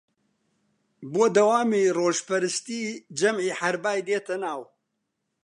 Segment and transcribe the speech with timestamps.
[1.11, 2.83] بۆ دەوامی ڕۆژپەرستی
[3.19, 4.61] جەمعی حەربای دێتە ناو